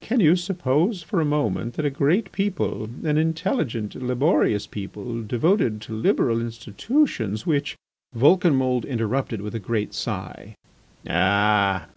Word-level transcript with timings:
Can 0.00 0.20
you 0.20 0.36
suppose 0.36 1.02
for 1.02 1.20
a 1.20 1.24
moment 1.24 1.74
that 1.74 1.84
a 1.84 1.90
great 1.90 2.30
people, 2.30 2.84
an 3.02 3.18
intelligent, 3.18 3.96
laborious 3.96 4.68
people, 4.68 5.24
devoted 5.24 5.80
to 5.80 5.96
liberal 5.96 6.40
institutions 6.40 7.44
which..." 7.44 7.74
Vulcanmould 8.16 8.84
interrupted 8.86 9.40
with 9.40 9.56
a 9.56 9.58
great 9.58 9.92
sigh: 9.92 10.54
"Ah! 11.10 11.88